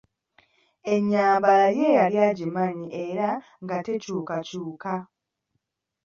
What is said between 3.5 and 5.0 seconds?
nga tekyukakyuka.